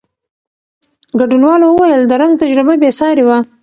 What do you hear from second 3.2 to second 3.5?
وه.